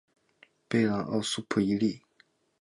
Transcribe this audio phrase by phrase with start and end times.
[0.67, 2.01] 贝朗奥苏普伊利。